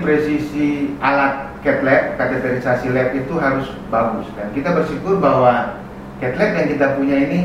presisi 0.00 0.94
alat 0.98 1.54
cat 1.64 1.80
lab, 1.80 2.16
kateterisasi 2.20 2.92
lab 2.92 3.12
itu 3.16 3.34
harus 3.40 3.66
bagus 3.88 4.26
dan 4.38 4.48
kita 4.52 4.70
bersyukur 4.72 5.18
bahwa 5.20 5.80
cat 6.22 6.34
lab 6.38 6.50
yang 6.56 6.68
kita 6.70 6.86
punya 6.96 7.16
ini 7.18 7.40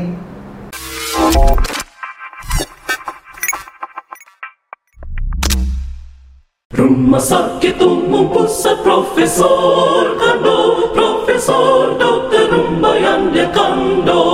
Rumah 6.70 7.20
sakit 7.20 7.76
umum 7.82 8.30
pusat 8.30 8.78
Profesor 8.86 10.14
Kando 10.16 10.88
Profesor 10.94 11.98
Dr. 11.98 12.44
Rumbayan 12.54 13.34
Kando 13.50 14.24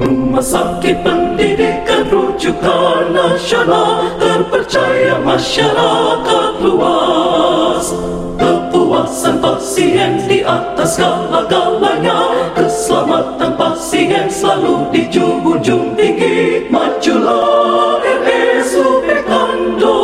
Rumah 0.00 0.40
sakit 0.40 1.04
pendidikan 1.04 1.79
rujukan 2.10 3.14
nasional 3.14 4.10
Terpercaya 4.18 5.22
masyarakat 5.22 6.52
luas. 6.58 7.94
Kepuasan 8.34 9.38
pasien 9.38 10.18
di 10.26 10.42
atas 10.42 10.98
segala-galanya. 10.98 12.50
Keselamatan 12.58 13.54
pasien 13.54 14.26
selalu 14.26 14.90
dijunjung 14.90 15.94
tinggi. 15.94 16.66
Majulah 16.66 18.02
RSUP 18.02 19.06
Kando 19.24 20.00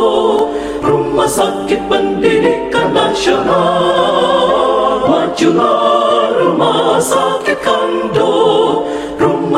Rumah 0.79 1.27
sakit 1.27 1.91
pendidikan 1.91 2.95
nasional. 2.95 4.47
Majulah 5.07 6.31
rumah 6.35 6.99
sakit 6.99 7.59
kando 7.63 7.86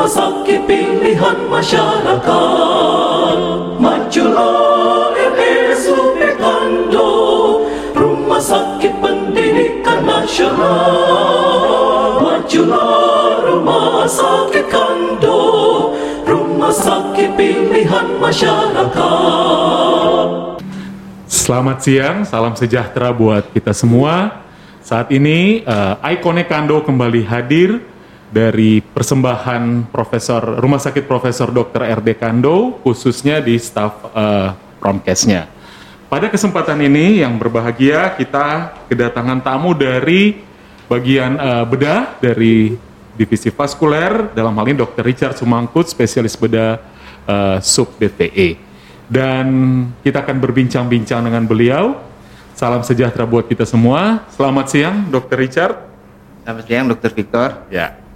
Rumah 0.00 0.16
sakit 0.16 0.64
pilihan 0.64 1.44
masyarakat. 1.52 3.36
Majulah 3.76 5.12
RSUP 5.12 6.40
kando 6.40 7.12
Rumah 7.92 8.40
sakit 8.40 8.96
pendidikan 8.96 10.00
nasional. 10.00 12.16
Majulah 12.16 13.44
rumah 13.44 14.08
sakit 14.08 14.72
kando. 14.72 15.92
Rumah 16.24 16.72
sakit 16.72 17.36
pilihan 17.36 18.08
masyarakat. 18.24 18.96
Selamat 21.28 21.78
siang, 21.84 22.24
salam 22.24 22.56
sejahtera 22.56 23.12
buat 23.12 23.52
kita 23.52 23.76
semua. 23.76 24.48
Saat 24.80 25.12
ini 25.12 25.60
uh, 25.68 26.00
Iconic 26.08 26.48
Kando 26.48 26.80
kembali 26.88 27.20
hadir 27.28 27.99
dari 28.30 28.78
persembahan 28.78 29.90
Profesor 29.90 30.62
Rumah 30.62 30.78
Sakit 30.78 31.04
Profesor 31.04 31.50
Dr. 31.50 31.82
RD 31.98 32.14
Kando 32.16 32.78
khususnya 32.80 33.42
di 33.42 33.58
staf 33.58 34.06
uh, 34.14 34.54
Promkesnya. 34.78 35.50
Pada 36.06 36.30
kesempatan 36.30 36.78
ini 36.82 37.22
yang 37.22 37.38
berbahagia 37.38 38.14
kita 38.14 38.78
kedatangan 38.86 39.42
tamu 39.42 39.74
dari 39.74 40.38
bagian 40.86 41.38
uh, 41.38 41.64
bedah 41.66 42.18
dari 42.22 42.74
divisi 43.18 43.50
vaskuler 43.50 44.30
dalam 44.34 44.54
hal 44.58 44.66
ini 44.70 44.78
Dr. 44.78 45.02
Richard 45.02 45.34
Sumangkut 45.38 45.90
spesialis 45.90 46.38
bedah 46.38 46.78
uh, 47.26 47.58
sub 47.58 47.94
DTE 47.98 48.70
dan 49.10 49.46
kita 50.06 50.22
akan 50.22 50.38
berbincang-bincang 50.38 51.26
dengan 51.26 51.42
beliau. 51.42 51.98
Salam 52.54 52.86
sejahtera 52.86 53.26
buat 53.26 53.50
kita 53.50 53.66
semua. 53.66 54.22
Selamat 54.30 54.70
siang, 54.70 55.10
Dr. 55.10 55.36
Richard. 55.40 55.74
Selamat 56.46 56.64
siang, 56.70 56.86
Dr. 56.94 57.10
Victor. 57.10 57.48
Ya. 57.72 58.09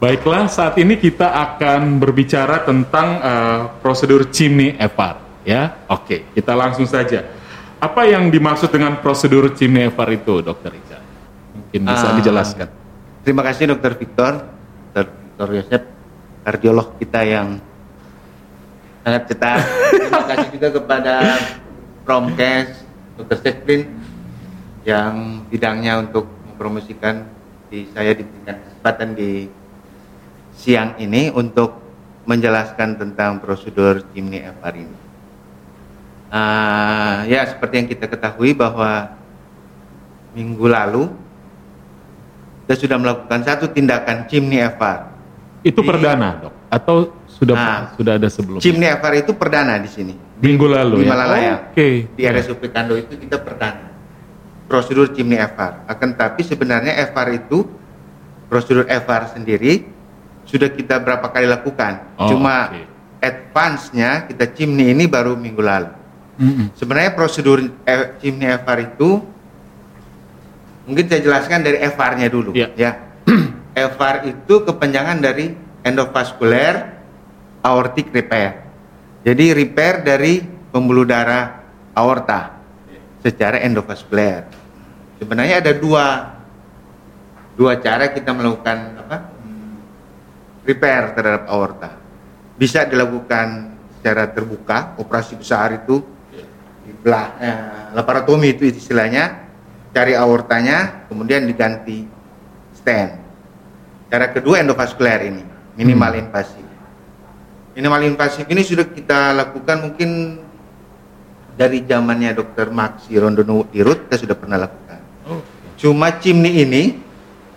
Baiklah, 0.00 0.48
saat 0.48 0.80
ini 0.80 0.96
kita 0.96 1.28
akan 1.28 2.00
berbicara 2.00 2.64
tentang 2.64 3.20
uh, 3.20 3.60
prosedur 3.84 4.32
chimney 4.32 4.72
EVAR. 4.80 5.20
Ya, 5.44 5.76
oke, 5.92 6.24
kita 6.32 6.56
langsung 6.56 6.88
saja. 6.88 7.28
Apa 7.76 8.08
yang 8.08 8.32
dimaksud 8.32 8.72
dengan 8.72 8.96
prosedur 9.04 9.52
chimney 9.52 9.92
EVAR 9.92 10.08
itu, 10.16 10.40
Dr. 10.40 10.72
Richard? 10.72 11.04
Mungkin 11.52 11.80
bisa 11.84 12.06
Ah, 12.08 12.16
dijelaskan. 12.16 12.68
Terima 13.20 13.44
kasih 13.44 13.76
Dr. 13.76 13.92
Victor, 14.00 14.32
Dr. 14.96 15.04
Victor 15.12 15.48
Yosef, 15.60 15.82
kardiolog 16.48 16.88
kita 16.96 17.20
yang 17.20 17.60
sangat 19.04 19.22
cetar. 19.28 19.58
Terima 19.92 20.24
kasih 20.24 20.48
juga 20.48 20.68
kepada 20.80 21.14
Promkes, 22.08 22.88
Dr. 23.20 23.36
Sefrin 23.36 23.84
yang 24.88 25.44
bidangnya 25.52 26.08
untuk 26.08 26.24
mempromosikan 26.48 27.28
di 27.68 27.84
saya 27.92 28.16
diberikan 28.16 28.56
kesempatan 28.64 29.12
di 29.12 29.59
siang 30.60 31.00
ini 31.00 31.32
untuk 31.32 31.80
menjelaskan 32.28 33.00
tentang 33.00 33.40
prosedur 33.40 34.04
chimney 34.12 34.44
FR 34.44 34.74
ini. 34.76 34.96
Ah, 36.30 37.24
ya 37.24 37.48
seperti 37.48 37.74
yang 37.80 37.88
kita 37.88 38.06
ketahui 38.06 38.52
bahwa 38.52 39.16
minggu 40.36 40.66
lalu 40.68 41.10
kita 42.68 42.86
sudah 42.86 42.96
melakukan 43.00 43.40
satu 43.42 43.72
tindakan 43.72 44.28
chimney 44.28 44.60
FR. 44.62 45.10
Itu 45.64 45.80
di- 45.82 45.88
perdana, 45.88 46.38
Dok? 46.38 46.52
Atau 46.70 46.96
sudah 47.26 47.56
Nah, 47.56 47.80
sudah 47.98 48.14
ada 48.14 48.28
sebelumnya? 48.30 48.62
Chimney 48.62 48.86
FR 48.86 49.26
itu 49.26 49.32
perdana 49.34 49.74
di 49.80 49.90
sini. 49.90 50.14
Minggu 50.38 50.70
lalu 50.70 51.02
di 51.02 51.04
ya? 51.08 51.10
Malalaya. 51.10 51.54
Oke. 51.72 52.06
Di 52.14 52.22
RSUP 52.22 52.62
Kando 52.70 52.94
itu 52.94 53.16
kita 53.18 53.42
perdana. 53.42 53.90
Prosedur 54.70 55.10
chimney 55.10 55.40
FR. 55.40 55.82
Akan 55.90 56.14
tapi 56.14 56.46
sebenarnya 56.46 56.94
FR 57.10 57.28
itu 57.34 57.66
prosedur 58.46 58.86
FR 58.86 59.34
sendiri 59.34 59.82
sudah 60.50 60.66
kita 60.68 60.98
berapa 60.98 61.22
kali 61.30 61.46
lakukan. 61.46 62.18
Oh, 62.18 62.26
Cuma 62.26 62.74
oke. 62.74 62.82
advance-nya 63.22 64.26
kita 64.26 64.50
chimney 64.50 64.90
ini 64.90 65.06
baru 65.06 65.38
minggu 65.38 65.62
lalu. 65.62 65.90
Mm-mm. 66.42 66.66
Sebenarnya 66.74 67.14
prosedur 67.14 67.62
eh, 67.86 68.18
chimney 68.18 68.50
FR 68.58 68.78
itu 68.82 69.22
mungkin 70.90 71.04
saya 71.06 71.22
jelaskan 71.22 71.62
dari 71.62 71.78
FR-nya 71.78 72.26
dulu 72.26 72.50
Iya. 72.50 72.68
ya. 72.74 72.92
FR 73.94 74.26
itu 74.26 74.54
kepanjangan 74.66 75.22
dari 75.22 75.54
endovascular 75.86 76.98
aortic 77.62 78.10
repair. 78.10 78.66
Jadi 79.22 79.54
repair 79.54 80.02
dari 80.02 80.42
pembuluh 80.72 81.06
darah 81.06 81.62
aorta 81.94 82.56
secara 83.20 83.60
endovaskuler. 83.60 84.48
Sebenarnya 85.20 85.60
ada 85.60 85.72
dua 85.76 86.34
dua 87.54 87.76
cara 87.76 88.08
kita 88.08 88.32
melakukan 88.32 88.76
apa? 88.96 89.16
Repair 90.70 91.10
terhadap 91.18 91.44
aorta. 91.50 91.90
Bisa 92.54 92.86
dilakukan 92.86 93.74
secara 93.98 94.30
terbuka, 94.30 94.94
operasi 95.02 95.34
besar 95.34 95.82
itu 95.82 96.00
di 96.86 96.92
belah 96.94 97.28
eh, 97.42 97.58
laparotomi 97.98 98.54
itu 98.54 98.70
istilahnya, 98.70 99.50
cari 99.90 100.14
aortanya, 100.14 101.08
kemudian 101.10 101.44
diganti 101.44 102.06
stent. 102.72 103.18
Cara 104.10 104.30
kedua 104.30 104.62
endovaskuler 104.62 105.20
ini, 105.30 105.42
minimal 105.78 106.18
invasif. 106.18 106.66
Minimal 107.74 108.00
invasif 108.14 108.44
ini 108.50 108.62
sudah 108.66 108.86
kita 108.90 109.34
lakukan 109.34 109.76
mungkin 109.86 110.10
dari 111.54 111.84
zamannya 111.84 112.34
Dr. 112.34 112.72
Maxi 112.72 113.14
Rondono 113.20 113.68
Dirut 113.70 114.08
kita 114.08 114.16
sudah 114.26 114.36
pernah 114.36 114.58
lakukan. 114.64 115.00
Oh. 115.28 115.40
Cuma 115.78 116.18
chimney 116.18 116.64
ini 116.66 116.98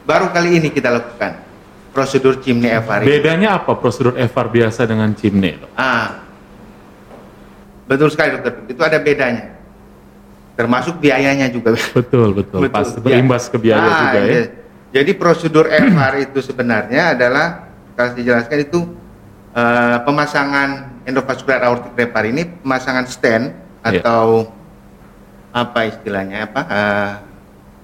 baru 0.03 0.29
kali 0.29 0.59
ini 0.59 0.69
kita 0.69 0.91
lakukan 0.91 1.52
prosedur 1.93 2.41
chimney 2.41 2.73
FR 2.73 3.05
ini. 3.05 3.07
Bedanya 3.07 3.61
apa 3.61 3.77
prosedur 3.77 4.17
FR 4.17 4.47
biasa 4.49 4.83
dengan 4.83 5.13
chimney, 5.13 5.55
Dok? 5.55 5.71
Ah, 5.77 6.25
betul 7.85 8.09
sekali 8.09 8.33
dokter. 8.33 8.53
Itu 8.67 8.81
ada 8.81 8.97
bedanya. 8.97 9.53
Termasuk 10.53 10.97
biayanya 10.97 11.49
juga. 11.49 11.73
Betul, 11.93 12.33
betul. 12.33 12.65
Pasti 12.69 12.97
berimbas 12.97 13.45
ke 13.47 13.57
biaya 13.57 13.81
Ah, 13.83 13.99
juga 14.05 14.19
ya. 14.19 14.25
iya. 14.27 14.43
Jadi 14.93 15.11
prosedur 15.13 15.65
FR 15.65 16.13
itu 16.21 16.39
sebenarnya 16.41 17.17
adalah 17.17 17.69
kalau 17.93 18.13
dijelaskan 18.13 18.57
itu 18.61 18.79
eh, 19.53 19.97
pemasangan 20.01 20.69
endovascular 21.05 21.61
aortic 21.63 21.93
repair 21.93 22.25
ini 22.29 22.45
pemasangan 22.61 23.05
stent 23.05 23.45
Iya. 23.83 23.99
atau 23.99 24.47
apa 25.51 25.79
istilahnya 25.83 26.47
apa 26.47 26.61
eh, 26.63 27.11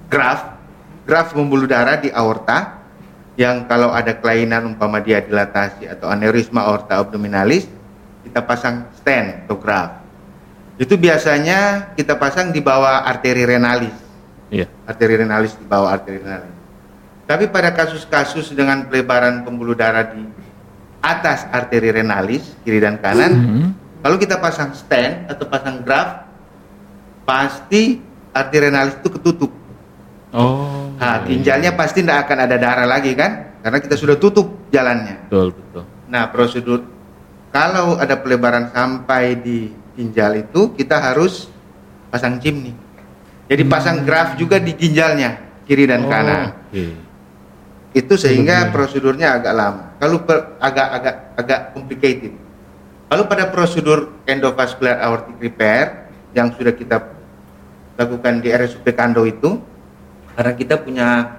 graft 0.07 0.47
graft 1.03 1.35
pembuluh 1.35 1.67
darah 1.67 1.99
di 1.99 2.07
aorta 2.07 2.78
yang 3.39 3.63
kalau 3.71 3.95
ada 3.95 4.11
kelainan 4.19 4.75
umpama 4.75 4.99
dia 4.99 5.23
dilatasi 5.23 5.87
atau 5.87 6.11
aneurisma 6.11 6.67
aorta 6.67 6.99
abdominalis 6.99 7.71
kita 8.27 8.43
pasang 8.43 8.91
stent 8.99 9.47
atau 9.47 9.55
graft 9.55 10.03
itu 10.75 10.99
biasanya 10.99 11.91
kita 11.95 12.19
pasang 12.19 12.51
di 12.51 12.59
bawah 12.59 13.07
arteri 13.07 13.47
renalis 13.47 13.95
Iya. 14.49 14.67
arteri 14.83 15.23
renalis 15.23 15.53
di 15.53 15.61
bawah 15.61 15.93
arteri 15.93 16.17
renalis. 16.19 16.57
Tapi 17.29 17.45
pada 17.53 17.69
kasus-kasus 17.69 18.49
dengan 18.57 18.89
pelebaran 18.89 19.45
pembuluh 19.45 19.77
darah 19.77 20.09
di 20.09 20.25
atas 21.05 21.45
arteri 21.53 21.93
renalis 21.93 22.57
kiri 22.65 22.81
dan 22.81 22.97
kanan, 22.97 23.29
Mhm. 23.29 23.67
kalau 24.01 24.17
kita 24.17 24.41
pasang 24.41 24.73
stent 24.73 25.29
atau 25.29 25.45
pasang 25.45 25.85
graft, 25.85 26.25
pasti 27.29 28.01
arteri 28.33 28.73
renalis 28.73 28.97
itu 28.97 29.09
ketutup. 29.13 29.51
Oh. 30.29 30.93
Nah, 30.99 31.25
iya. 31.25 31.27
ginjalnya 31.27 31.71
pasti 31.73 32.05
tidak 32.05 32.27
akan 32.27 32.37
ada 32.45 32.55
darah 32.59 32.85
lagi 32.85 33.17
kan? 33.17 33.57
Karena 33.65 33.79
kita 33.81 33.95
sudah 33.97 34.15
tutup 34.15 34.69
jalannya. 34.69 35.25
Betul, 35.27 35.57
betul. 35.57 35.83
Nah, 36.05 36.29
prosedur 36.29 36.79
kalau 37.49 37.97
ada 37.97 38.13
pelebaran 38.13 38.69
sampai 38.69 39.33
di 39.41 39.73
ginjal 39.97 40.37
itu 40.37 40.73
kita 40.77 41.01
harus 41.01 41.49
pasang 42.09 42.37
chimney. 42.37 42.73
Jadi 43.49 43.63
pasang 43.65 44.05
graf 44.05 44.37
juga 44.37 44.61
di 44.61 44.77
ginjalnya 44.77 45.41
kiri 45.65 45.89
dan 45.89 46.05
Oh, 46.05 46.09
kanan. 46.09 46.53
oke. 46.69 46.85
Itu 47.89 48.13
sehingga 48.13 48.69
prosedurnya 48.69 49.41
agak 49.41 49.53
lama. 49.57 49.83
Kalau 49.97 50.21
per- 50.21 50.61
agak 50.61 50.87
agak 50.93 51.15
agak 51.35 51.59
complicated. 51.73 52.33
Kalau 53.09 53.25
pada 53.25 53.49
prosedur 53.49 54.21
endovascular 54.29 55.01
aortic 55.01 55.41
repair 55.41 56.05
yang 56.37 56.53
sudah 56.53 56.77
kita 56.77 57.01
lakukan 57.97 58.45
di 58.45 58.53
RSUP 58.53 58.85
Kando 58.93 59.25
itu, 59.25 59.57
karena 60.39 60.55
kita 60.55 60.79
punya 60.79 61.35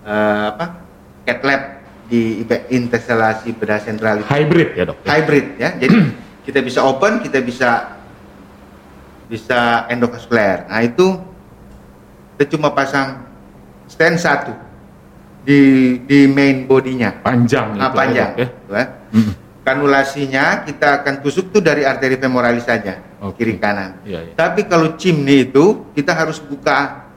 eh, 0.00 0.44
apa 0.56 0.80
cat 1.28 1.40
lab 1.44 1.62
di 2.08 2.40
instalasi 2.72 3.52
bedah 3.52 3.76
sentral 3.84 4.24
Hybrid 4.24 4.72
ya 4.72 4.88
dok? 4.88 5.04
hybrid 5.04 5.60
ya. 5.60 5.76
Jadi 5.76 5.96
kita 6.48 6.64
bisa 6.64 6.80
open, 6.88 7.20
kita 7.20 7.44
bisa 7.44 8.00
bisa 9.28 9.84
endovaskuler. 9.92 10.64
Nah 10.64 10.80
itu 10.80 11.20
kita 12.40 12.56
cuma 12.56 12.72
pasang 12.72 13.28
stand 13.84 14.16
satu 14.16 14.56
di 15.44 16.00
di 16.08 16.24
main 16.24 16.64
bodinya, 16.64 17.20
Panjang 17.20 17.76
nah, 17.76 17.92
itu 17.92 17.96
panjang. 18.00 18.30
ya, 18.32 18.40
ya? 18.40 18.46
gitu 18.48 18.72
ya. 18.72 18.86
Kanulasinya 19.60 20.64
kita 20.64 21.04
akan 21.04 21.20
tusuk 21.20 21.52
tuh 21.52 21.60
dari 21.60 21.84
arteri 21.84 22.16
femoralis 22.16 22.64
saja, 22.64 22.96
Oke. 23.20 23.44
kiri 23.44 23.60
kanan. 23.60 24.00
Iya, 24.08 24.24
iya. 24.24 24.32
Tapi 24.32 24.64
kalau 24.64 24.96
chimney 24.96 25.52
itu 25.52 25.92
kita 25.92 26.16
harus 26.16 26.40
buka 26.40 27.07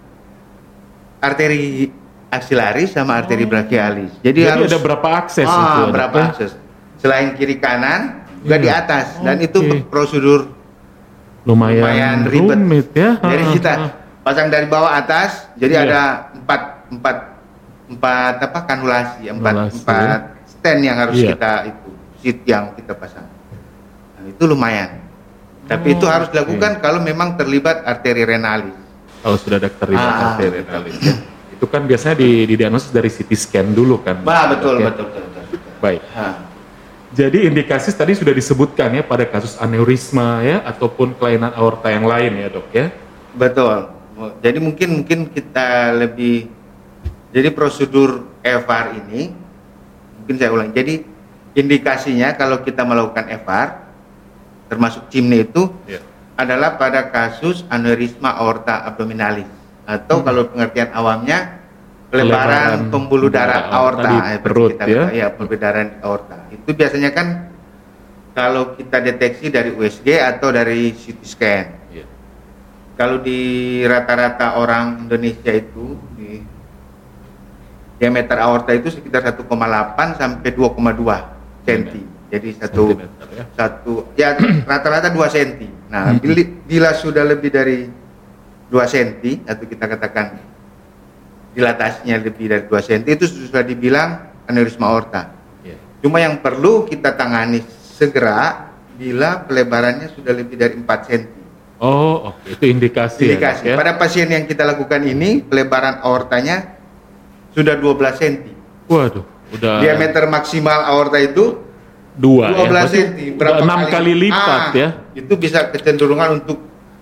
arteri 1.22 1.88
aksilaris 2.28 2.90
sama 2.92 3.22
arteri 3.22 3.46
brachialis. 3.46 4.12
Jadi, 4.20 4.42
Jadi 4.42 4.50
harus 4.50 4.68
ada 4.68 4.80
berapa 4.82 5.08
akses 5.16 5.46
ah, 5.46 5.56
itu? 5.56 5.82
berapa 5.94 6.18
ya? 6.18 6.26
akses? 6.34 6.52
Selain 6.98 7.34
kiri 7.34 7.58
kanan 7.58 8.26
juga 8.42 8.58
Iya. 8.58 8.64
di 8.66 8.70
atas 8.70 9.06
dan 9.22 9.38
itu 9.38 9.60
prosedur 9.88 10.50
Lumayan, 11.42 11.82
lumayan 11.82 12.18
ribet. 12.26 12.58
rumit 12.58 12.88
ya. 12.94 13.18
Jadi 13.18 13.44
Ah, 13.44 13.52
kita 13.54 13.72
ah, 13.72 13.82
ah. 13.82 13.92
pasang 14.22 14.48
dari 14.50 14.66
bawah 14.66 14.92
atas, 14.92 15.50
jadi 15.56 15.74
Iya. 15.78 15.86
ada 15.86 16.02
empat 16.36 16.62
empat 16.90 17.18
empat 17.92 18.34
apa 18.42 18.60
kanulasi, 18.64 19.22
empat 19.28 19.54
Kanulasi, 19.54 19.78
empat 19.82 20.20
stand 20.48 20.80
yang 20.82 20.98
harus 20.98 21.16
Iya. 21.18 21.30
kita 21.34 21.52
itu 21.68 21.88
seat 22.22 22.38
yang 22.46 22.64
kita 22.74 22.94
pasang. 22.94 23.26
Nah, 24.18 24.26
itu 24.26 24.44
lumayan. 24.46 25.02
Tapi 25.66 25.88
Oh, 25.88 25.96
itu 25.98 26.06
harus 26.06 26.30
dilakukan 26.30 26.78
kalau 26.80 27.00
memang 27.00 27.34
terlibat 27.34 27.82
arteri 27.82 28.22
renalis. 28.24 28.74
Kalau 29.22 29.38
sudah 29.38 29.58
ada 29.62 29.70
terlibat 29.70 30.02
Ah, 30.02 30.34
ya. 30.42 31.14
Itu 31.54 31.66
kan 31.70 31.86
biasanya 31.86 32.18
di, 32.18 32.50
didiagnosis 32.50 32.90
dari 32.90 33.10
CT 33.10 33.32
scan 33.38 33.68
dulu 33.70 34.02
kan. 34.02 34.26
Bah, 34.26 34.50
betul, 34.50 34.82
betul, 34.82 35.06
betul, 35.14 35.24
betul, 35.30 35.44
betul. 35.54 35.72
Baik. 35.78 36.02
Ah. 36.18 36.52
Jadi 37.12 37.44
indikasi 37.46 37.92
tadi 37.92 38.16
sudah 38.16 38.32
disebutkan 38.32 38.88
ya 38.96 39.04
pada 39.04 39.28
kasus 39.28 39.60
aneurisma 39.60 40.40
ya 40.48 40.64
ataupun 40.64 41.12
kelainan 41.20 41.52
aorta 41.54 41.92
yang 41.92 42.08
lain 42.08 42.40
ya 42.40 42.48
dok 42.48 42.68
ya. 42.72 42.88
Betul. 43.36 43.92
Jadi 44.40 44.58
mungkin 44.64 44.90
mungkin 45.04 45.20
kita 45.28 45.92
lebih 45.92 46.48
jadi 47.36 47.52
prosedur 47.52 48.26
EVAR 48.40 48.96
ini 48.96 49.36
mungkin 50.24 50.36
saya 50.40 50.56
ulang. 50.56 50.72
Jadi 50.72 51.04
indikasinya 51.52 52.32
kalau 52.32 52.64
kita 52.64 52.88
melakukan 52.88 53.28
EVAR 53.28 53.68
termasuk 54.72 55.12
chimney 55.12 55.44
itu 55.44 55.68
Iya. 55.84 56.00
Adalah 56.42 56.76
pada 56.76 57.14
kasus 57.14 57.64
aneurisma 57.70 58.34
aorta 58.34 58.82
abdominalis 58.86 59.48
atau 59.86 60.26
kalau 60.26 60.50
pengertian 60.50 60.90
awamnya 60.94 61.62
pelebaran 62.12 62.92
pembuluh 62.92 63.32
darah 63.32 63.72
aorta 63.72 64.10
di 64.10 64.18
seperti 64.20 64.44
perut, 64.44 64.70
kita 64.76 64.86
ya. 64.86 65.04
ya 65.16 65.28
pelebaran 65.32 65.88
aorta. 66.04 66.38
Itu 66.52 66.76
biasanya 66.76 67.10
kan 67.16 67.28
kalau 68.36 68.76
kita 68.76 69.00
deteksi 69.00 69.48
dari 69.48 69.72
USG 69.72 70.08
atau 70.20 70.52
dari 70.52 70.92
CT 70.92 71.20
scan. 71.24 71.66
Iya. 71.92 72.06
Kalau 73.00 73.24
di 73.24 73.40
rata-rata 73.88 74.60
orang 74.60 75.08
Indonesia 75.08 75.52
itu 75.56 75.96
di 76.20 76.44
diameter 77.96 78.38
aorta 78.44 78.76
itu 78.76 78.92
sekitar 78.92 79.24
1,8 79.24 79.48
sampai 80.20 80.50
2,2 80.52 81.64
cm. 81.64 82.11
Jadi 82.32 82.50
satu 82.56 82.96
ya. 82.96 83.44
satu 83.54 83.94
ya 84.16 84.30
rata-rata 84.64 85.12
2 85.12 85.20
cm. 85.28 85.52
Nah, 85.92 86.16
Hmm. 86.16 86.24
bila, 86.24 86.40
bila 86.64 86.90
sudah 86.96 87.28
lebih 87.28 87.52
dari 87.52 87.92
2 88.72 88.88
cm 88.88 89.44
atau 89.44 89.66
kita 89.68 89.84
katakan 89.86 90.40
dilatasinya 91.52 92.16
lebih 92.18 92.46
dari 92.48 92.64
2 92.64 92.72
cm 92.80 93.04
itu 93.12 93.26
sudah 93.28 93.60
dibilang 93.60 94.10
aneurisma 94.48 94.88
aorta. 94.88 95.36
Iya. 95.62 95.76
Cuma 96.00 96.18
yang 96.18 96.40
perlu 96.40 96.88
kita 96.88 97.12
tangani 97.12 97.60
segera 97.92 98.72
bila 98.96 99.44
pelebarannya 99.44 100.08
sudah 100.10 100.32
lebih 100.32 100.56
dari 100.56 100.80
4 100.80 100.88
cm. 101.04 101.24
Oh, 101.82 102.32
oke 102.32 102.46
itu 102.48 102.64
indikasi. 102.70 103.26
ya, 103.26 103.36
Indikasi. 103.36 103.64
ya. 103.68 103.76
Pada 103.76 103.98
pasien 103.98 104.30
yang 104.30 104.46
kita 104.46 104.64
lakukan 104.64 105.02
ini 105.02 105.44
pelebaran 105.44 106.00
aortanya 106.00 106.80
sudah 107.52 107.76
12 107.76 108.16
cm. 108.16 108.56
Waduh, 108.88 109.26
udah 109.52 109.84
Diameter 109.84 110.24
maksimal 110.32 110.88
aorta 110.88 111.20
itu 111.20 111.60
dua 112.14 112.52
12 112.52 112.92
ya. 112.92 113.06
Berapa 113.36 113.60
enam 113.64 113.80
kali 113.88 114.14
lipat 114.28 114.62
Ah, 114.62 114.76
ya. 114.76 114.90
Itu 115.14 115.34
bisa 115.36 115.68
kecenderungan 115.68 116.44
untuk 116.44 116.58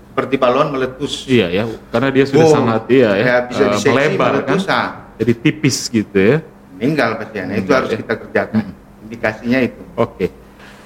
seperti 0.09 0.35
balon 0.35 0.75
meletus. 0.75 1.23
Iya 1.25 1.47
ya, 1.49 1.63
karena 1.89 2.09
dia 2.11 2.25
sudah 2.27 2.45
Wow. 2.45 2.53
sangat 2.53 2.81
iya 2.91 3.09
ya, 3.15 3.23
Ya, 3.23 3.37
bisa 3.47 3.63
diseksi, 3.71 3.87
melebar 3.89 4.33
kan. 4.43 4.57
ah. 4.67 4.89
Jadi 5.15 5.33
tipis 5.35 5.77
gitu 5.87 6.17
ya. 6.17 6.37
Meninggal 6.75 7.19
pasiennya. 7.19 7.55
Itu 7.59 7.71
harus 7.71 7.91
ya. 7.91 7.97
kita 7.99 8.13
kerjakan. 8.17 8.63
Indikasinya 9.03 9.59
itu. 9.59 9.81
Oke. 9.95 10.27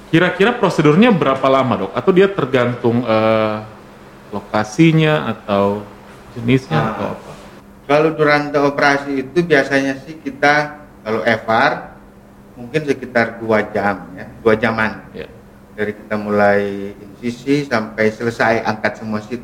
Kira-kira 0.10 0.54
prosedurnya 0.54 1.10
berapa 1.10 1.46
lama, 1.50 1.86
Dok? 1.86 1.92
Atau 1.94 2.12
dia 2.14 2.30
tergantung 2.30 3.02
eh, 3.02 3.56
lokasinya 4.30 5.30
atau 5.30 5.81
jenisnya 6.34 6.78
Ah. 6.78 6.90
atau 6.94 7.06
apa? 7.14 7.31
Kalau 7.84 8.10
durante 8.16 8.58
operasi 8.58 9.12
itu 9.22 9.44
biasanya 9.44 10.00
sih 10.02 10.18
kita 10.18 10.54
kalau 11.04 11.22
EVAR 11.22 11.93
mungkin 12.63 12.81
sekitar 12.88 13.44
dua 13.44 13.60
jam 13.75 14.07
ya, 14.15 14.25
dua 14.39 14.54
jaman 14.56 14.92
Ya. 15.12 15.27
dari 15.75 15.92
kita 15.92 16.15
mulai 16.15 16.94
insisi 17.04 17.68
sampai 17.68 18.07
selesai 18.10 18.63
angkat 18.63 19.04
semua 19.04 19.19
sit. 19.19 19.44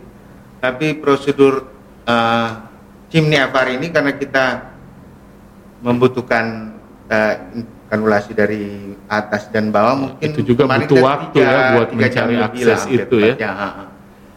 Tapi 0.59 0.95
prosedur 0.99 1.67
uh, 2.07 2.49
chimney 3.11 3.39
EVAR 3.39 3.67
ini 3.75 3.91
karena 3.91 4.15
kita 4.15 4.45
membutuhkan 5.83 6.75
uh, 7.07 7.35
kanulasi 7.89 8.37
dari 8.37 8.93
atas 9.09 9.49
dan 9.49 9.73
bawah 9.73 9.95
mungkin 9.97 10.29
itu 10.35 10.53
juga 10.53 10.69
butuh 10.69 10.99
kan 11.01 11.07
waktu 11.09 11.37
ya 11.41 11.53
buat 11.73 11.87
tiga 11.89 12.01
mencari 12.05 12.35
akses 12.37 12.81
lah, 12.85 12.93
itu 12.93 13.15
empat 13.17 13.29
ya. 13.29 13.35
jam. 13.39 13.87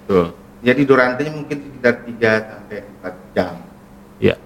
Tuh. 0.08 0.29
Jadi 0.62 0.81
durantenya 0.87 1.32
mungkin 1.34 1.58
sekitar 1.58 1.94
3 2.06 2.46
sampai 2.46 2.79
4 3.02 3.34
jam. 3.34 3.55
Ya. 4.22 4.39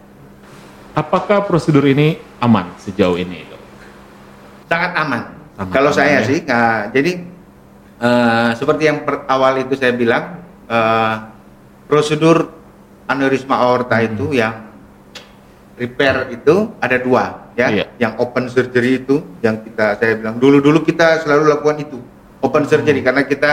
Apakah 0.97 1.45
prosedur 1.45 1.85
ini 1.85 2.17
aman 2.41 2.73
sejauh 2.81 3.21
ini? 3.21 3.45
Sangat 4.67 4.93
aman. 4.95 5.23
Sangat 5.57 5.73
Kalau 5.73 5.91
aman, 5.91 5.99
saya 5.99 6.19
ya. 6.21 6.27
sih, 6.27 6.39
nah, 6.45 6.91
jadi 6.91 7.13
eh, 7.97 8.51
seperti 8.55 8.83
yang 8.85 8.99
per- 9.03 9.25
awal 9.25 9.57
itu 9.57 9.73
saya 9.73 9.91
bilang, 9.91 10.45
eh, 10.69 11.15
prosedur 11.87 12.53
aneurisma 13.07 13.57
aorta 13.57 13.97
Hmm. 13.97 14.09
itu 14.13 14.27
yang 14.37 14.69
repair 15.77 16.29
itu 16.33 16.73
ada 16.77 16.97
dua, 16.97 17.53
ya. 17.55 17.69
Iya. 17.69 17.85
Yang 17.97 18.13
open 18.19 18.45
surgery 18.49 19.01
itu, 19.01 19.23
yang 19.41 19.61
kita 19.61 19.97
saya 19.97 20.13
bilang 20.17 20.37
dulu 20.37 20.61
dulu 20.61 20.83
kita 20.83 21.21
selalu 21.21 21.49
lakukan 21.49 21.77
itu 21.81 21.99
open 22.41 22.65
surgery 22.65 23.01
Hmm. 23.01 23.07
karena 23.13 23.23
kita 23.25 23.51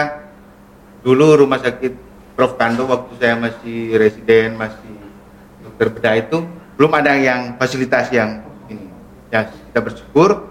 dulu 1.04 1.40
rumah 1.40 1.60
sakit 1.60 1.94
Prof 2.34 2.58
Kando 2.58 2.90
waktu 2.90 3.14
saya 3.22 3.38
masih 3.38 3.94
residen 3.94 4.58
masih 4.58 4.98
dokter 5.62 5.88
bedah 5.94 6.16
itu 6.18 6.38
belum 6.74 6.92
ada 6.98 7.14
yang 7.14 7.54
fasilitas 7.56 8.10
yang 8.10 8.42
ini. 8.66 8.90
Ya 9.30 9.46
kita 9.48 9.80
bersyukur 9.80 10.50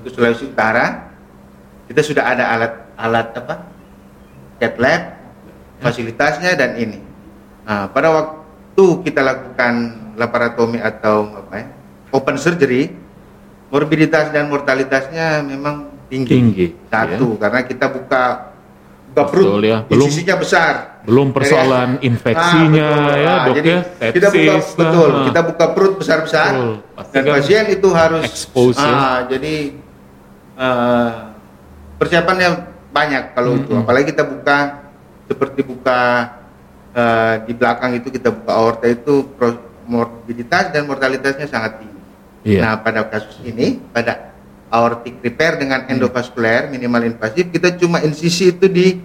untuk 0.00 0.10
Sulawesi 0.10 0.48
Utara 0.48 1.12
kita 1.84 2.00
sudah 2.00 2.24
ada 2.24 2.44
alat-alat 2.50 3.28
apa 3.36 3.54
cat 4.56 4.74
lab 4.76 5.02
fasilitasnya 5.78 6.52
dan 6.54 6.76
ini. 6.76 7.00
Nah, 7.62 7.88
pada 7.88 8.08
waktu 8.10 8.84
kita 9.02 9.20
lakukan 9.20 9.74
laparotomi 10.14 10.78
atau 10.78 11.28
apa 11.36 11.54
ya 11.54 11.66
open 12.10 12.36
surgery 12.36 12.92
morbiditas 13.68 14.28
dan 14.28 14.46
mortalitasnya 14.46 15.40
memang 15.40 15.88
tinggi. 16.06 16.30
Tinggi, 16.30 16.66
Satu 16.86 17.36
karena 17.36 17.60
kita 17.62 17.86
buka 17.86 18.50
buka 19.10 19.22
Betul, 19.26 19.30
perut, 19.32 19.62
ya. 19.64 19.78
Belum- 19.84 20.06
insisinya 20.06 20.36
besar. 20.36 20.74
Belum 21.00 21.32
persoalan 21.32 21.96
Dari- 21.96 22.06
infeksinya 22.06 22.86
Ah, 22.86 22.94
betul. 22.94 23.16
ya, 23.16 23.26
Ah, 23.26 23.38
Dok 23.40 23.54
jadi 23.56 23.70
ya. 23.70 23.80
Kita 24.12 24.28
buka 24.28 24.52
lah. 24.52 24.62
betul, 24.76 25.10
kita 25.24 25.40
buka 25.42 25.64
perut 25.72 25.94
besar-besar 25.96 26.50
Betul. 26.52 26.74
Pasti 26.92 27.10
dan 27.10 27.22
kan 27.24 27.32
pasien 27.34 27.64
itu 27.68 27.88
harus 27.90 28.22
expose, 28.22 28.76
ya. 28.76 28.86
ah, 28.86 29.18
jadi 29.24 29.54
eh, 30.60 31.10
persiapannya 31.96 32.48
banyak 32.92 33.22
kalau 33.32 33.56
itu. 33.56 33.72
Mm-mm. 33.72 33.82
Apalagi 33.82 34.12
kita 34.12 34.28
buka 34.28 34.58
seperti 35.24 35.60
buka 35.64 36.00
eh, 36.92 37.34
di 37.48 37.52
belakang 37.56 37.96
itu 37.96 38.12
kita 38.12 38.28
buka 38.28 38.52
aorta 38.52 38.86
itu 38.86 39.24
pro- 39.34 39.64
morbiditas 39.88 40.70
dan 40.70 40.84
mortalitasnya 40.84 41.48
sangat 41.48 41.80
tinggi. 41.80 42.00
Iya. 42.40 42.60
Nah, 42.62 42.74
pada 42.80 43.04
kasus 43.08 43.40
ini 43.42 43.80
pada 43.90 44.32
aortic 44.70 45.18
repair 45.20 45.58
dengan 45.58 45.82
endovaskuler 45.90 46.70
minimal 46.70 47.02
invasif 47.02 47.50
kita 47.50 47.74
cuma 47.74 47.98
insisi 48.00 48.54
itu 48.54 48.70
di 48.70 49.02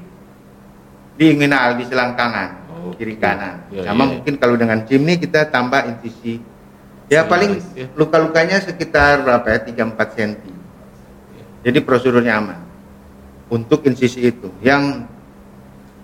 di 1.16 1.26
inguinal 1.32 1.80
di 1.80 1.88
selangkangan. 1.88 2.50
Oh. 2.86 2.94
kiri 2.94 3.18
kanan. 3.18 3.66
Ya, 3.74 3.90
Sama 3.90 4.06
ya. 4.06 4.10
mungkin 4.14 4.34
kalau 4.38 4.56
dengan 4.62 4.86
chimney 4.86 5.18
kita 5.18 5.50
tambah 5.50 5.90
insisi. 5.90 6.38
Ya 7.10 7.26
Size, 7.26 7.30
paling 7.30 7.52
ya. 7.74 7.86
luka-lukanya 7.98 8.62
sekitar 8.62 9.26
berapa 9.26 9.46
ya? 9.46 9.60
3-4 9.62 10.18
cm. 10.18 10.55
Jadi 11.66 11.82
prosedurnya 11.82 12.38
aman. 12.38 12.60
Untuk 13.50 13.82
insisi 13.90 14.30
itu. 14.30 14.54
Yang 14.62 15.10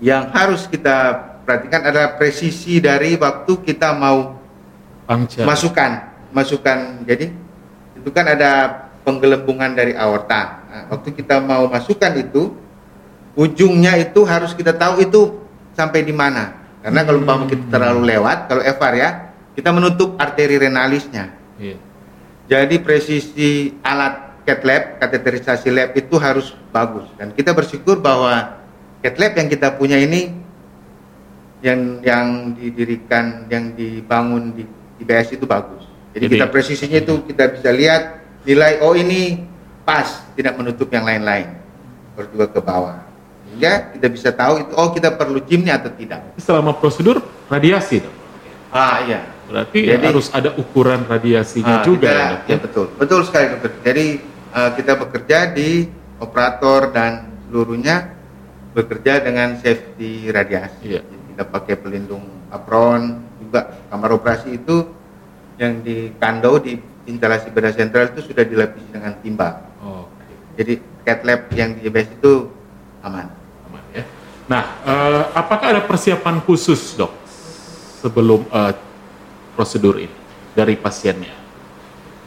yang 0.02 0.34
harus 0.34 0.66
kita 0.66 1.14
perhatikan 1.46 1.86
adalah 1.86 2.18
presisi 2.18 2.82
dari 2.82 3.14
waktu 3.14 3.62
kita 3.62 3.94
mau 3.94 4.42
Puncture. 5.06 5.46
masukan, 5.46 5.92
masukan. 6.34 7.06
Jadi 7.06 7.30
itu 8.02 8.10
kan 8.10 8.26
ada 8.26 8.82
penggelembungan 9.06 9.78
dari 9.78 9.94
aorta. 9.94 10.66
Nah, 10.66 10.84
waktu 10.90 11.14
kita 11.14 11.38
mau 11.38 11.70
masukkan 11.70 12.10
itu, 12.18 12.58
ujungnya 13.38 14.02
itu 14.02 14.26
harus 14.26 14.58
kita 14.58 14.74
tahu 14.74 15.06
itu 15.06 15.22
sampai 15.78 16.02
di 16.02 16.14
mana. 16.14 16.58
Karena 16.82 17.06
kalau 17.06 17.22
umpama 17.22 17.46
kita 17.46 17.70
terlalu 17.70 18.10
lewat, 18.10 18.50
kalau 18.50 18.62
FR 18.66 18.94
ya, 18.98 19.10
kita 19.54 19.70
menutup 19.70 20.18
arteri 20.18 20.58
renalisnya. 20.58 21.30
Iya. 21.62 21.78
Jadi 22.50 22.82
presisi 22.82 23.70
alat 23.86 24.31
cat 24.46 24.62
lab, 24.66 24.84
kateterisasi 24.98 25.70
lab 25.70 25.90
itu 25.94 26.16
harus 26.18 26.54
bagus. 26.74 27.06
Dan 27.18 27.34
kita 27.34 27.54
bersyukur 27.54 28.02
bahwa 28.02 28.58
cat 29.02 29.16
lab 29.18 29.34
yang 29.38 29.48
kita 29.50 29.74
punya 29.78 29.98
ini 30.02 30.34
yang 31.62 32.02
yang 32.02 32.58
didirikan, 32.58 33.46
yang 33.48 33.78
dibangun 33.78 34.54
di 34.58 34.64
IBS 35.02 35.38
itu 35.38 35.46
bagus. 35.46 35.86
Jadi, 36.12 36.28
Jadi- 36.28 36.34
kita 36.38 36.46
presisinya 36.50 36.98
itu 37.00 37.14
kita 37.26 37.44
bisa 37.54 37.70
lihat 37.72 38.02
nilai 38.44 38.82
oh 38.82 38.98
ini 38.98 39.46
pas, 39.86 40.26
tidak 40.34 40.58
menutup 40.58 40.90
yang 40.90 41.06
lain-lain. 41.06 41.58
Juga 42.18 42.46
ke 42.50 42.60
bawah. 42.62 43.02
Sehingga 43.48 43.94
kita 43.98 44.08
bisa 44.12 44.30
tahu 44.30 44.54
itu 44.62 44.74
oh 44.78 44.90
kita 44.94 45.10
perlu 45.16 45.40
chimney 45.46 45.72
atau 45.74 45.90
tidak. 45.94 46.22
Selama 46.38 46.76
prosedur 46.76 47.22
radiasi. 47.50 48.04
Ah 48.72 49.04
iya. 49.06 49.20
Berarti 49.52 49.80
Jadi- 49.84 50.08
harus 50.08 50.28
ada 50.32 50.56
ukuran 50.56 51.04
radiasinya 51.04 51.80
Ah, 51.80 51.84
juga 51.84 52.08
kita- 52.08 52.16
ya, 52.16 52.30
ya 52.48 52.58
betul 52.58 52.86
betul 52.96 53.20
sekali 53.22 53.46
dokter 53.52 53.72
jadi 53.84 54.06
eh, 54.50 54.70
kita 54.74 54.94
bekerja 54.96 55.38
di 55.52 55.92
operator 56.18 56.88
dan 56.90 57.12
seluruhnya 57.46 58.16
bekerja 58.72 59.20
dengan 59.20 59.56
safety 59.58 60.28
radiasi 60.28 60.88
Iya. 60.90 61.02
Jadi 61.04 61.26
kita 61.30 61.44
pakai 61.46 61.76
pelindung 61.76 62.24
apron 62.48 63.02
juga 63.38 63.62
kamar 63.86 64.10
operasi 64.14 64.56
itu 64.56 64.88
yang 65.56 65.80
di 65.80 66.16
kando 66.16 66.56
di 66.58 66.80
instalasi 67.04 67.50
bedah 67.50 67.72
sentral 67.72 68.08
itu 68.08 68.24
sudah 68.24 68.42
dilapisi 68.42 68.88
dengan 68.90 69.20
timba 69.20 69.68
Oke. 69.78 70.32
jadi 70.56 70.74
cat 71.02 71.20
lab 71.22 71.42
yang 71.52 71.74
di 71.74 71.84
IBS 71.84 72.08
itu 72.14 72.48
aman 73.02 73.28
aman 73.66 73.84
ya. 73.92 74.04
Nah, 74.48 74.64
eh, 74.82 75.24
apakah 75.34 75.68
ada 75.70 75.82
persiapan 75.82 76.40
khusus 76.40 76.96
dok 76.96 77.12
sebelum 77.98 78.48
eh, 78.48 78.74
prosedur 79.54 80.00
ini 80.00 80.14
dari 80.54 80.76
pasiennya? 80.76 81.36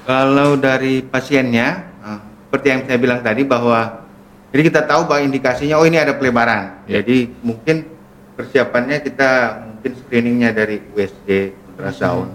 Kalau 0.04 0.60
dari 0.60 1.00
pasiennya, 1.00 1.68
eh, 2.04 2.20
seperti 2.48 2.66
yang 2.68 2.80
saya 2.84 2.98
bilang 3.00 3.20
tadi 3.24 3.42
bahwa 3.42 4.04
jadi 4.54 4.62
kita 4.70 4.80
tahu 4.86 5.10
bahwa 5.10 5.20
indikasinya 5.24 5.80
oh 5.80 5.86
ini 5.88 5.98
ada 5.98 6.14
pelebaran. 6.14 6.84
Ya. 6.86 7.00
Jadi 7.02 7.32
mungkin 7.42 7.90
persiapannya 8.36 9.02
kita 9.02 9.30
mungkin 9.66 9.92
screeningnya 9.98 10.50
dari 10.54 10.78
USG, 10.94 11.54
ultrasound, 11.74 12.30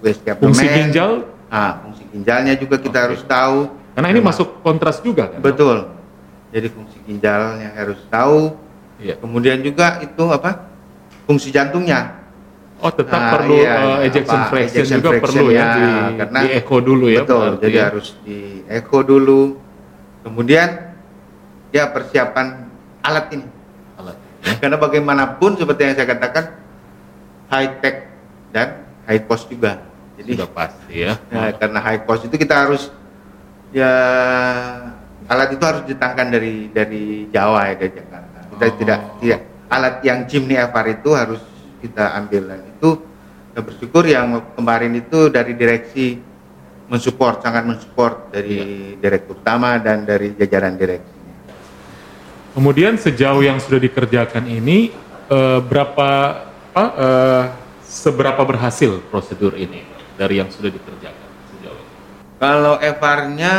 USG 0.00 0.24
abdomen. 0.32 0.54
Fungsi 0.54 0.66
ginjal, 0.66 1.12
Ah, 1.48 1.80
fungsi 1.80 2.04
ginjalnya 2.12 2.52
juga 2.60 2.76
kita 2.76 2.92
Oke. 2.92 3.04
harus 3.08 3.22
tahu. 3.24 3.72
karena 3.96 4.14
ini 4.14 4.20
masuk 4.22 4.62
kontras 4.62 5.02
juga 5.02 5.26
kan? 5.26 5.40
Betul. 5.42 5.90
Jadi 6.54 6.68
fungsi 6.70 6.96
ginjalnya 7.02 7.74
harus 7.74 7.98
tahu. 8.06 8.54
Iya. 9.02 9.18
Kemudian 9.18 9.58
juga 9.58 9.98
itu 9.98 10.22
apa? 10.30 10.70
Fungsi 11.26 11.50
jantungnya. 11.50 12.17
Oh, 12.78 12.94
tetap 12.94 13.18
Ah, 13.18 13.30
perlu 13.34 13.58
iya, 13.58 13.74
iya, 13.74 13.96
ejection 14.06 14.38
apa, 14.38 14.50
fraction 14.54 14.78
ejection 14.78 14.98
juga 15.02 15.10
fraction 15.10 15.26
perlu 15.26 15.46
ya, 15.50 15.58
ya, 15.58 15.66
di, 15.74 15.86
karena- 16.14 16.42
di 16.42 16.48
echo 16.54 16.76
dulu 16.78 17.06
ya. 17.10 17.20
Betul, 17.26 17.38
berarti 17.42 17.62
jadi 17.66 17.74
ya. 17.76 17.84
harus 17.90 18.06
di 18.22 18.38
echo 18.70 18.98
dulu. 19.02 19.40
Kemudian 20.22 20.68
ya 21.68 21.84
persiapan 21.90 22.46
alat 23.02 23.26
ini. 23.34 23.46
Alat, 23.98 24.16
ya. 24.40 24.52
Karena 24.56 24.76
bagaimanapun 24.78 25.50
seperti 25.56 25.80
yang 25.82 25.94
saya 25.94 26.06
katakan 26.06 26.44
high 27.48 27.72
tech 27.82 27.96
dan 28.54 28.68
high 29.04 29.26
cost 29.26 29.50
juga. 29.50 29.82
Jadi 30.14 30.38
Sudah 30.38 30.50
pasti 30.50 30.94
ya. 30.98 31.14
ya, 31.30 31.50
karena 31.54 31.78
high 31.80 32.02
cost 32.02 32.26
itu 32.26 32.36
kita 32.36 32.54
harus 32.62 32.94
ya 33.70 33.90
alat 35.26 35.50
itu 35.50 35.62
harus 35.62 35.82
ditangkan 35.84 36.26
dari 36.28 36.70
dari 36.70 37.26
Jawa 37.28 37.68
ya 37.68 37.74
dari 37.76 37.92
Jakarta. 37.92 38.38
Kita 38.48 38.64
Oh. 38.64 38.74
tidak 38.78 39.00
tidak 39.18 39.40
alat 39.66 39.94
yang 40.00 40.18
chimney 40.24 40.56
FR 40.56 40.86
itu 40.88 41.10
harus 41.10 41.40
kita 41.78 42.10
ambil 42.16 42.42
dan 42.48 42.60
itu 42.78 42.90
saya 43.50 43.62
bersyukur 43.66 44.06
yang 44.06 44.26
kemarin 44.54 44.94
itu 44.94 45.26
dari 45.28 45.58
direksi 45.58 46.22
mensupport 46.86 47.42
sangat 47.42 47.66
mensupport 47.66 48.30
dari 48.30 48.58
direktur 48.96 49.34
utama 49.36 49.76
dan 49.76 50.06
dari 50.06 50.32
jajaran 50.32 50.78
direksi. 50.78 51.18
Kemudian 52.54 52.94
sejauh 52.96 53.42
yang 53.42 53.58
sudah 53.58 53.78
dikerjakan 53.78 54.46
ini 54.46 54.94
eh, 55.26 55.60
berapa 55.60 56.08
apa 56.72 56.84
eh, 56.94 57.44
seberapa 57.82 58.40
berhasil 58.46 59.02
prosedur 59.10 59.58
ini 59.58 59.82
dari 60.14 60.38
yang 60.38 60.48
sudah 60.48 60.70
dikerjakan 60.70 61.28
sejauh 61.50 61.76
ini? 61.76 61.92
Kalau 62.38 62.74
FR-nya 62.78 63.54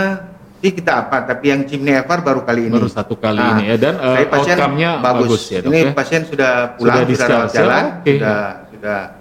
sih 0.59 0.75
kita 0.75 1.07
apa, 1.07 1.23
tapi 1.23 1.51
yang 1.51 1.63
chimney 1.63 1.95
FR 1.95 2.19
baru 2.19 2.41
kali 2.43 2.67
ini. 2.67 2.75
Baru 2.75 2.91
satu 2.91 3.15
kali 3.15 3.39
Nah, 3.39 3.59
ini 3.59 3.71
ya 3.71 3.75
dan 3.79 3.95
eh, 3.95 4.27
outcome-nya 4.27 4.91
bagus. 4.99 5.47
ya 5.47 5.59
dok 5.63 5.71
Ini 5.71 5.79
ya. 5.79 5.91
pasien 5.95 6.21
sudah 6.23 6.51
pulang, 6.75 7.03
Sudah 7.07 7.15
sudah, 7.15 7.39
ya? 7.47 7.53
jalan, 7.53 7.85
Oke. 7.99 8.11
sudah 8.15 8.39
sudah 8.79 9.19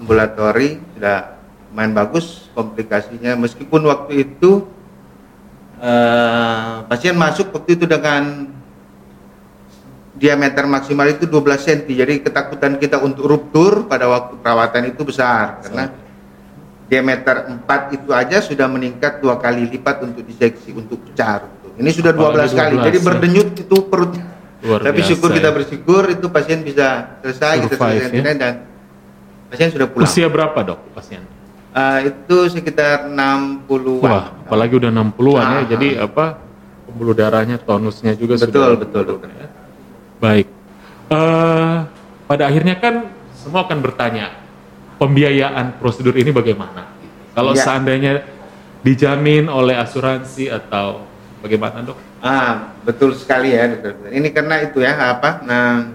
ambulatori, 0.00 0.80
sudah 0.96 1.36
main 1.76 1.92
bagus 1.92 2.48
komplikasinya. 2.56 3.36
Meskipun 3.36 3.84
waktu 3.84 4.24
itu 4.24 4.64
eh, 5.84 6.74
pasien 6.88 7.12
masuk 7.20 7.52
waktu 7.52 7.76
itu 7.76 7.84
dengan 7.84 8.48
diameter 10.16 10.64
maksimal 10.64 11.04
itu 11.12 11.28
12 11.28 11.36
cm. 11.60 11.80
Jadi 11.92 12.14
ketakutan 12.24 12.80
kita 12.80 12.96
untuk 13.04 13.28
ruptur 13.28 13.84
pada 13.84 14.08
waktu 14.08 14.40
perawatan 14.40 14.88
itu 14.88 15.04
besar 15.04 15.60
karena 15.60 15.84
diameter 16.88 17.50
4 17.66 17.96
itu 17.96 18.08
aja 18.14 18.38
sudah 18.40 18.70
meningkat 18.70 19.18
dua 19.20 19.36
kali 19.36 19.68
lipat 19.68 20.00
untuk 20.00 20.24
diseksi 20.24 20.72
untuk 20.72 21.02
pecah 21.04 21.44
ruptur. 21.44 21.70
Ini 21.76 21.90
sudah 21.90 22.12
12 22.14 22.24
Apalagi 22.24 22.54
kali. 22.56 22.74
12 22.80 22.86
Jadi 22.88 22.98
ya. 22.98 23.04
berdenyut 23.04 23.48
itu 23.58 23.76
perutnya. 23.90 24.24
Luar 24.64 24.80
Tapi 24.80 24.96
biasa 24.96 25.10
syukur 25.12 25.28
kita 25.36 25.50
ya. 25.50 25.54
bersyukur 25.60 26.02
itu 26.08 26.26
pasien 26.32 26.64
bisa 26.64 26.86
selesai 27.20 27.68
kita 27.68 27.76
Survive, 27.76 28.00
selesai 28.08 28.32
ya. 28.32 28.32
dan 28.40 28.54
pasien 29.54 29.70
sudah 29.70 29.86
pulang. 29.86 30.04
Usia 30.04 30.26
berapa 30.26 30.58
dok 30.60 30.80
pasien? 30.92 31.22
Eh, 31.74 31.98
itu 32.10 32.36
sekitar 32.50 33.10
60-an. 33.10 34.02
Wah, 34.02 34.26
apalagi 34.46 34.78
udah 34.78 34.90
60-an 34.90 35.42
ya. 35.42 35.58
Ah, 35.58 35.64
Jadi 35.66 35.88
apa? 35.98 36.24
Pembuluh 36.86 37.14
darahnya, 37.16 37.58
tonusnya 37.58 38.14
juga 38.14 38.38
Betul, 38.38 38.78
sudah 38.78 38.78
betul, 38.78 39.02
dokter. 39.08 39.30
ya. 39.34 39.48
Baik. 40.22 40.46
Eh, 41.10 41.76
pada 42.24 42.42
akhirnya 42.46 42.78
kan 42.78 43.10
semua 43.34 43.66
akan 43.66 43.78
bertanya 43.82 44.30
pembiayaan 44.96 45.82
prosedur 45.82 46.14
ini 46.14 46.30
bagaimana? 46.30 46.86
Kalau 47.34 47.50
Iya. 47.50 47.66
seandainya 47.66 48.12
dijamin 48.86 49.50
oleh 49.50 49.74
asuransi 49.74 50.46
atau 50.54 51.02
bagaimana 51.42 51.82
dok? 51.82 51.98
Ah, 52.22 52.70
betul 52.86 53.18
sekali 53.18 53.50
ya, 53.50 53.66
dokter. 53.66 54.14
Ini 54.14 54.30
karena 54.30 54.62
itu 54.62 54.78
ya 54.78 54.94
apa? 54.94 55.42
Nah, 55.42 55.90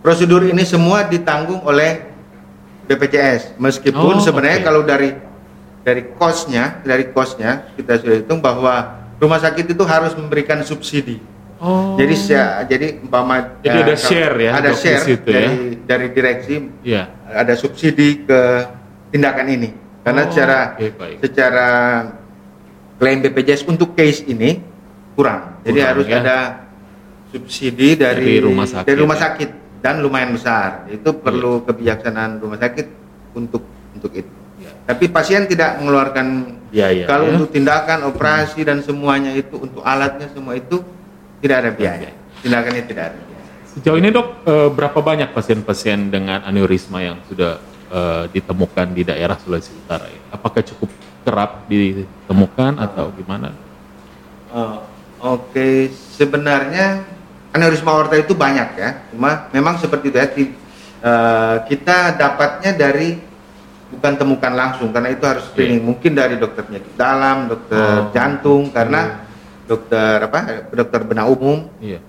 prosedur 0.00 0.46
ini 0.46 0.62
semua 0.62 1.02
ditanggung 1.02 1.66
oleh 1.66 2.05
BPJS. 2.86 3.42
Meskipun 3.56 4.14
Oh, 4.16 4.22
sebenarnya 4.22 4.60
oke. 4.60 4.66
kalau 4.66 4.82
dari 4.82 5.10
dari 5.82 6.02
kosnya, 6.12 6.82
dari 6.82 7.10
kosnya 7.10 7.70
kita 7.74 7.98
sudah 7.98 8.16
hitung 8.16 8.38
bahwa 8.38 8.74
rumah 9.16 9.38
sakit 9.38 9.66
itu 9.68 9.84
harus 9.84 10.14
memberikan 10.14 10.58
subsidi. 10.60 11.18
Oh. 11.56 11.96
Jadi 11.96 12.14
saya, 12.14 12.60
jadi 12.62 13.00
umpama 13.00 13.58
Jadi 13.60 13.78
eh, 13.80 13.84
ada 13.84 13.96
share 13.96 14.36
ya, 14.36 14.50
Ada 14.54 14.70
share 14.72 15.00
situ 15.00 15.24
ya. 15.26 15.34
dari 15.40 15.54
dari 15.82 16.06
direksi 16.10 16.54
ya. 16.82 17.02
ada 17.26 17.54
subsidi 17.54 18.22
ke 18.22 18.40
tindakan 19.08 19.46
ini. 19.48 19.70
Karena 20.02 20.22
Oh, 20.22 20.28
secara 20.28 20.58
baik. 20.76 21.16
secara 21.18 21.68
klaim 22.96 23.18
BPJS 23.20 23.64
untuk 23.64 23.92
case 23.92 24.22
ini 24.22 24.60
kurang. 25.14 25.58
Jadi 25.62 25.74
Kurang, 25.74 25.90
harus 25.90 26.06
ya. 26.06 26.18
ada 26.20 26.38
subsidi 27.28 27.96
dari, 27.96 28.36
Dari 28.36 28.44
rumah 28.44 28.66
sakit, 28.66 28.86
dari 28.86 28.98
rumah 29.00 29.16
ya. 29.16 29.22
sakit 29.24 29.50
dan 29.80 30.04
lumayan 30.04 30.34
besar. 30.34 30.86
Itu 30.88 31.16
perlu 31.16 31.64
kebijaksanaan 31.64 32.40
rumah 32.40 32.60
sakit 32.60 32.86
untuk 33.36 33.62
untuk 33.96 34.12
itu. 34.12 34.32
Ya. 34.60 34.72
Tapi 34.88 35.08
pasien 35.12 35.44
tidak 35.48 35.80
mengeluarkan 35.80 36.56
Biaya, 36.72 37.06
kalau 37.08 37.30
ya. 37.30 37.32
untuk 37.38 37.50
tindakan 37.52 37.98
operasi 38.10 38.60
dan 38.66 38.82
semuanya 38.82 39.32
itu 39.32 39.56
untuk 39.56 39.80
alatnya 39.84 40.28
semua 40.32 40.56
itu 40.58 40.82
tidak 41.40 41.56
ada 41.64 41.70
biaya. 41.72 42.10
Tindakannya 42.42 42.82
tidak 42.84 43.04
ada 43.12 43.18
biaya. 43.20 43.50
Sejauh 43.76 43.98
ini 44.00 44.08
dok, 44.08 44.26
eh, 44.48 44.68
berapa 44.72 44.98
banyak 45.00 45.30
pasien-pasien 45.36 46.08
dengan 46.08 46.44
aneurisma 46.44 47.04
yang 47.04 47.20
sudah 47.28 47.60
eh, 47.86 48.24
ditemukan 48.34 48.92
di 48.92 49.06
daerah 49.06 49.38
Sulawesi 49.38 49.70
Utara? 49.72 50.10
ini? 50.10 50.20
Apakah 50.34 50.60
cukup 50.64 50.90
kerap 51.22 51.70
ditemukan 51.70 52.82
atau 52.82 53.14
gimana? 53.14 53.54
Oh, 54.50 54.82
Oke, 55.16 55.88
sebenarnya 56.12 57.00
aneurisma 57.56 57.90
aorta 57.90 58.14
itu 58.14 58.32
banyak 58.32 58.68
ya. 58.76 58.90
Cuma 59.10 59.48
memang 59.50 59.76
seperti 59.76 60.12
itu 60.12 60.16
ya. 60.16 60.28
ti- 60.28 60.54
eh, 60.98 61.56
kita 61.66 62.14
dapatnya 62.14 62.72
dari 62.72 63.16
bukan 63.86 64.12
temukan 64.14 64.50
langsung 64.50 64.90
karena 64.90 65.08
itu 65.08 65.22
harus 65.22 65.46
screening 65.46 65.80
mungkin 65.80 66.12
dari 66.12 66.34
dokter 66.36 66.62
penyakit 66.62 66.92
dalam 66.94 67.46
dokter 67.46 67.78
Oh. 67.78 68.10
jantung 68.10 68.68
karena 68.68 69.22
dokter 69.62 70.20
apa 70.20 70.38
dokter 70.68 71.00
bedah 71.02 71.26
umum 71.26 71.70
Iya. 71.78 72.02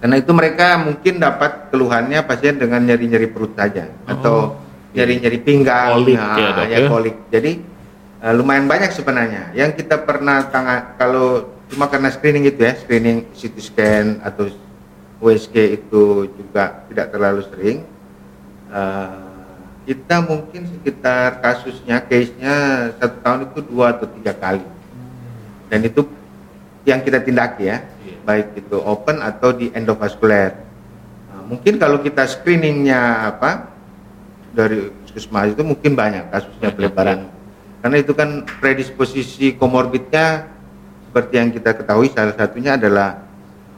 karena 0.00 0.16
itu 0.16 0.32
mereka 0.32 0.80
mungkin 0.80 1.20
dapat 1.20 1.68
keluhannya 1.68 2.24
pasien 2.24 2.56
dengan 2.56 2.80
nyeri-nyeri 2.80 3.28
perut 3.28 3.52
saja 3.52 3.92
atau 4.04 4.56
nyeri-nyeri 4.90 5.38
pinggang, 5.38 6.02
Kolik 6.02 6.16
nah, 6.16 6.34
ya, 6.34 6.48
Dok, 6.50 6.66
ya, 6.66 6.78
ya? 6.80 6.88
kolik. 6.88 7.16
Jadi 7.28 7.52
eh, 8.20 8.32
lumayan 8.32 8.66
banyak 8.66 8.90
sebenarnya. 8.90 9.42
Yang 9.52 9.70
kita 9.78 10.02
pernah 10.02 10.48
tanga 10.48 10.96
kalau 10.96 11.28
cuma 11.68 11.86
karena 11.86 12.08
screening 12.08 12.48
itu 12.48 12.64
ya, 12.64 12.74
screening 12.74 13.28
CT 13.30 13.56
scan 13.60 14.06
atau 14.20 14.48
USG 15.20 15.76
itu 15.76 16.26
juga 16.32 16.84
tidak 16.88 17.06
terlalu 17.12 17.40
sering. 17.52 17.78
Eh, 18.72 19.28
kita 19.84 20.24
mungkin 20.24 20.64
sekitar 20.68 21.40
kasusnya, 21.44 22.00
case-nya 22.04 22.88
satu 22.96 23.16
tahun 23.20 23.40
itu 23.52 23.60
dua 23.68 23.96
atau 23.96 24.06
tiga 24.08 24.32
kali. 24.32 24.64
Dan 25.68 25.80
itu 25.84 26.08
yang 26.88 27.04
kita 27.04 27.20
tindaki 27.20 27.68
ya, 27.68 27.84
Iya. 28.00 28.16
baik 28.24 28.46
itu 28.56 28.76
open 28.80 29.20
atau 29.20 29.52
di 29.52 29.68
endovaskuler. 29.76 30.56
Nah, 31.28 31.42
mungkin 31.44 31.76
kalau 31.76 32.00
kita 32.00 32.24
screeningnya 32.24 33.28
apa 33.28 33.68
dari 34.56 34.88
puskesmas 35.04 35.52
itu 35.52 35.62
mungkin 35.62 35.92
banyak 35.92 36.32
kasusnya 36.32 36.70
pelebaran. 36.76 37.28
Karena 37.80 37.96
itu 38.00 38.12
kan 38.12 38.44
predisposisi 38.60 39.56
komorbidnya 39.56 40.48
seperti 41.08 41.34
yang 41.40 41.48
kita 41.50 41.74
ketahui 41.74 42.12
salah 42.12 42.36
satunya 42.36 42.76
adalah 42.76 43.29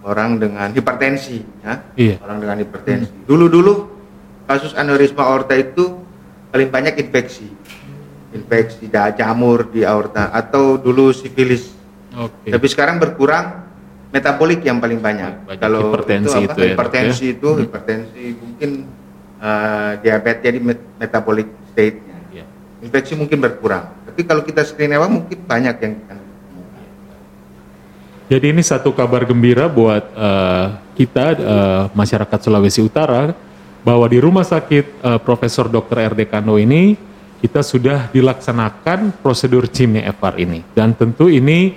orang 0.03 0.37
dengan 0.37 0.69
hipertensi, 0.71 1.43
ya. 1.63 1.75
Iya. 1.95 2.17
orang 2.21 2.39
dengan 2.39 2.57
hipertensi. 2.61 3.13
Dulu-dulu 3.25 3.89
kasus 4.45 4.75
aneurisma 4.75 5.23
aorta 5.23 5.55
itu 5.55 5.99
paling 6.51 6.69
banyak 6.69 6.99
infeksi, 6.99 7.49
infeksi 8.31 8.91
da- 8.91 9.15
jamur 9.15 9.71
di 9.71 9.87
aorta 9.87 10.29
atau 10.29 10.77
dulu 10.77 11.15
sifilis. 11.15 11.71
Oke. 12.13 12.53
Tapi 12.53 12.67
sekarang 12.69 13.01
berkurang 13.01 13.65
metabolik 14.13 14.61
yang 14.61 14.77
paling 14.77 15.01
banyak. 15.01 15.49
Banyak 15.49 15.61
Kalau 15.63 15.89
hipertensi 15.89 16.37
itu, 16.37 16.45
apa, 16.45 16.53
itu 16.53 16.61
ya, 16.61 16.67
Dok, 16.67 16.73
hipertensi 16.77 17.25
ya? 17.25 17.33
itu, 17.33 17.49
hipertensi 17.57 18.23
mungkin 18.37 18.71
eh, 19.43 19.91
diabetes 19.99 20.43
jadi 20.45 20.59
met- 20.61 20.87
metabolic 21.01 21.49
state-nya. 21.73 22.17
Iya. 22.31 22.45
Infeksi 22.85 23.17
mungkin 23.17 23.41
berkurang. 23.41 23.89
Tapi 24.05 24.21
kalau 24.23 24.45
kita 24.45 24.61
screen 24.63 24.93
awal 24.93 25.09
mungkin 25.09 25.39
banyak 25.41 25.77
yang 25.81 25.95
akan 26.05 26.19
Jadi 28.33 28.49
ini 28.49 28.65
satu 28.65 28.97
kabar 28.97 29.29
gembira 29.29 29.69
buat 29.69 30.09
eh, 30.09 30.67
kita 30.97 31.37
eh, 31.37 31.85
masyarakat 31.93 32.39
Sulawesi 32.41 32.81
Utara 32.81 33.37
bahwa 33.85 34.09
di 34.09 34.17
Rumah 34.25 34.41
Sakit 34.41 35.05
eh, 35.05 35.21
Profesor 35.21 35.69
Dr. 35.69 36.17
RD 36.17 36.33
Kando 36.33 36.57
ini 36.57 36.97
kita 37.45 37.61
sudah 37.61 38.09
dilaksanakan 38.09 39.21
prosedur 39.21 39.69
CIMNE 39.69 40.09
FR 40.17 40.41
ini 40.41 40.65
dan 40.73 40.97
tentu 40.97 41.29
ini 41.29 41.77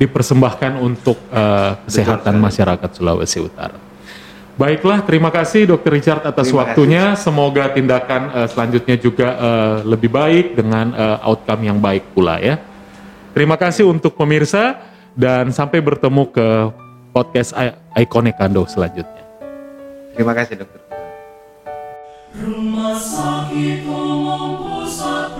dipersembahkan 0.00 0.80
untuk 0.80 1.20
eh, 1.28 1.76
kesehatan 1.84 2.40
masyarakat 2.40 2.88
Sulawesi 2.88 3.44
Utara. 3.44 3.76
Baiklah, 4.56 5.04
terima 5.04 5.28
kasih 5.28 5.68
Dr. 5.68 6.00
Richard 6.00 6.24
atas 6.24 6.48
Terima 6.48 6.64
waktunya. 6.64 7.12
Semoga 7.12 7.68
tindakan 7.76 8.32
eh, 8.32 8.48
selanjutnya 8.48 8.96
juga 8.96 9.28
eh, 9.36 9.76
lebih 9.84 10.08
baik 10.08 10.56
dengan 10.56 10.96
eh, 10.96 11.28
outcome 11.28 11.68
yang 11.68 11.76
baik 11.76 12.16
pula 12.16 12.40
ya. 12.40 12.56
Terima 13.36 13.60
kasih 13.60 13.84
untuk 13.84 14.16
pemirsa 14.16 14.93
dan 15.14 15.50
sampai 15.54 15.78
bertemu 15.78 16.26
ke 16.30 16.48
podcast 17.14 17.54
I- 17.54 17.74
Iconic 18.02 18.38
Kando 18.38 18.66
selanjutnya. 18.66 19.22
Terima 20.14 20.34
kasih 20.34 20.62
dokter. 20.62 20.82
Rumah 22.34 22.98
sakit 22.98 23.86
umum 23.86 24.58
pusat 24.58 25.38